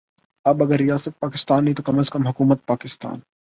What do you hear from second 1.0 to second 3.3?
پاکستان نہیں تو کم از کم حکومت پاکستان